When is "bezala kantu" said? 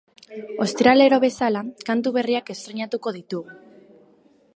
1.25-2.13